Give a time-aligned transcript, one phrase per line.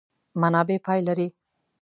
[0.41, 1.27] منابع پای لري.